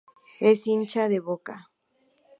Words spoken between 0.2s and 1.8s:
Es hincha de Boca.